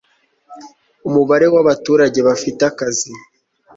umubare 1.07 1.45
w'abaturage 1.53 2.19
bafite 2.27 2.61
akazi 2.71 3.09